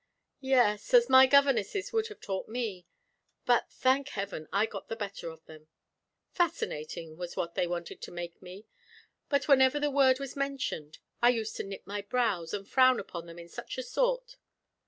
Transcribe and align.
"Yes 0.39 0.95
as 0.95 1.09
my 1.11 1.27
governesses 1.27 1.93
would 1.93 2.07
have 2.07 2.19
taught 2.19 2.47
me; 2.47 2.87
but, 3.45 3.69
thank 3.71 4.09
heaven! 4.09 4.47
I 4.51 4.65
got 4.65 4.87
the 4.87 4.95
better 4.95 5.29
of 5.29 5.45
them. 5.45 5.67
Fascinating 6.31 7.17
was 7.17 7.37
what 7.37 7.53
they 7.53 7.67
wanted 7.67 8.01
to 8.01 8.11
make 8.11 8.41
me; 8.41 8.65
but 9.29 9.47
whenever 9.47 9.79
the 9.79 9.91
word 9.91 10.19
was 10.19 10.35
mentioned, 10.35 10.97
I 11.21 11.29
used 11.29 11.55
to 11.57 11.63
knit 11.63 11.85
my 11.85 12.01
brows, 12.01 12.51
and 12.51 12.67
frown 12.67 12.99
upon 12.99 13.27
them 13.27 13.37
in 13.37 13.47
such 13.47 13.77
a 13.77 13.83
sort. 13.83 14.37